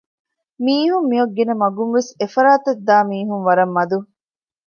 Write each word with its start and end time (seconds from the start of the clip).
މީހުން 0.63 1.07
މިއޮއް 1.11 1.33
ގިނަ 1.37 1.53
މަގުންވެސް 1.61 2.11
އެފަރާތަށްދާ 2.19 2.95
މީހުން 3.09 3.43
ވަރަށް 3.47 3.73
މަދު 3.75 3.99